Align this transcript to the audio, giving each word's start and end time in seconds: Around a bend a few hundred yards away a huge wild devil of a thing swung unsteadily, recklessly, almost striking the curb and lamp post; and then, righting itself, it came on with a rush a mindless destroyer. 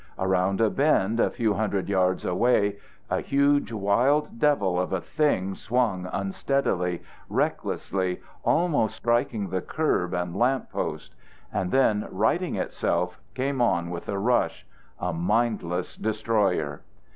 Around 0.17 0.61
a 0.61 0.71
bend 0.71 1.19
a 1.19 1.29
few 1.29 1.53
hundred 1.53 1.87
yards 1.87 2.25
away 2.25 2.79
a 3.07 3.21
huge 3.21 3.71
wild 3.71 4.39
devil 4.39 4.79
of 4.79 4.91
a 4.91 4.99
thing 4.99 5.53
swung 5.53 6.09
unsteadily, 6.11 7.03
recklessly, 7.29 8.19
almost 8.41 8.95
striking 8.95 9.49
the 9.51 9.61
curb 9.61 10.15
and 10.15 10.35
lamp 10.35 10.71
post; 10.71 11.13
and 11.53 11.69
then, 11.71 12.07
righting 12.09 12.55
itself, 12.55 13.19
it 13.31 13.35
came 13.35 13.61
on 13.61 13.91
with 13.91 14.09
a 14.09 14.17
rush 14.17 14.65
a 14.99 15.13
mindless 15.13 15.95
destroyer. 15.95 16.81